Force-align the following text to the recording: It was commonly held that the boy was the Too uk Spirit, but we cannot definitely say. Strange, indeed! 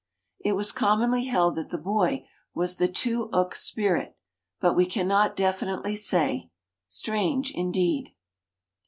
It 0.43 0.53
was 0.53 0.71
commonly 0.71 1.25
held 1.25 1.53
that 1.57 1.69
the 1.69 1.77
boy 1.77 2.25
was 2.55 2.77
the 2.77 2.87
Too 2.87 3.29
uk 3.31 3.53
Spirit, 3.53 4.17
but 4.59 4.73
we 4.75 4.87
cannot 4.87 5.35
definitely 5.35 5.95
say. 5.95 6.49
Strange, 6.87 7.51
indeed! 7.51 8.15